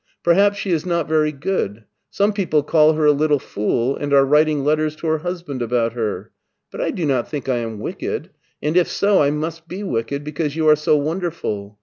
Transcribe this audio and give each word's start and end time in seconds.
Perhaps 0.23 0.57
she 0.57 0.71
is 0.71 0.83
not 0.83 1.07
very 1.07 1.31
good. 1.31 1.83
Some 2.09 2.33
people 2.33 2.63
call 2.63 2.93
her 2.93 3.05
a 3.05 3.11
little 3.11 3.37
fool, 3.37 3.95
and 3.95 4.11
are 4.13 4.25
writing 4.25 4.63
letters 4.63 4.95
to 4.95 5.05
her 5.05 5.19
husband 5.19 5.61
about 5.61 5.93
her. 5.93 6.31
But 6.71 6.81
I 6.81 6.89
do 6.89 7.05
not 7.05 7.29
think 7.29 7.47
I 7.47 7.57
am 7.57 7.77
wicked, 7.79 8.31
and 8.63 8.75
if 8.75 8.87
so 8.87 9.21
I 9.21 9.29
must 9.29 9.67
be 9.67 9.83
wicked 9.83 10.23
because 10.23 10.55
you 10.55 10.67
are 10.67 10.75
so 10.75 10.97
wonder 10.97 11.29
ful. 11.29 11.77